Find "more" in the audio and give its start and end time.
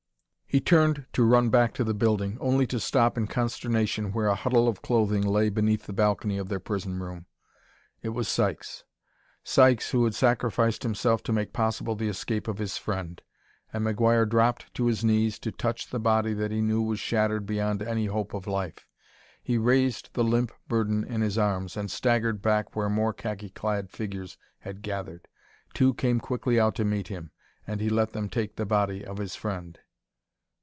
22.89-23.13